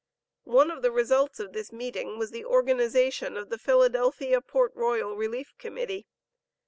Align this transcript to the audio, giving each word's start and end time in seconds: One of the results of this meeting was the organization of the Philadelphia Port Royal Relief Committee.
One 0.49 0.71
of 0.71 0.81
the 0.81 0.89
results 0.91 1.39
of 1.39 1.53
this 1.53 1.71
meeting 1.71 2.17
was 2.17 2.31
the 2.31 2.43
organization 2.43 3.37
of 3.37 3.49
the 3.49 3.59
Philadelphia 3.59 4.41
Port 4.41 4.71
Royal 4.75 5.15
Relief 5.15 5.53
Committee. 5.59 6.07